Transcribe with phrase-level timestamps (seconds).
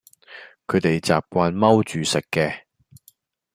[0.65, 2.61] 佢哋習慣踎住食嘅